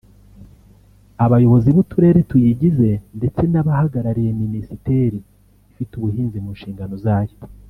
abayobozi 1.25 1.69
b’uturere 1.75 2.19
tuyigize 2.29 2.89
ndetse 3.17 3.41
n’abahagarariye 3.51 4.31
Minisiteri 4.41 5.17
ifite 5.71 5.91
ubuhinzi 5.95 6.37
mu 6.45 6.51
nshingano 6.57 6.95
zayo 7.05 7.35